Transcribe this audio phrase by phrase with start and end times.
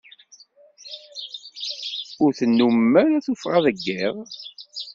[2.23, 4.15] Ur tennumem ara tuffɣa deg iḍ.